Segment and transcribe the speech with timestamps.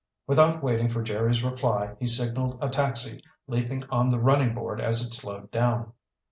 [0.25, 5.05] Without waiting for Jerry's reply, he signaled a taxi, leaping on the running board as
[5.05, 5.91] it slowed down.